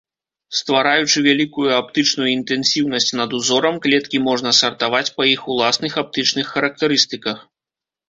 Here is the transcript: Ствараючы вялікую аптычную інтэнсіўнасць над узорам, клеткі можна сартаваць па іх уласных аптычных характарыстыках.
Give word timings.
Ствараючы 0.59 1.17
вялікую 1.27 1.67
аптычную 1.81 2.29
інтэнсіўнасць 2.37 3.13
над 3.21 3.37
узорам, 3.41 3.79
клеткі 3.85 4.25
можна 4.31 4.57
сартаваць 4.63 5.07
па 5.21 5.31
іх 5.37 5.41
уласных 5.53 5.91
аптычных 6.07 6.45
характарыстыках. 6.59 7.37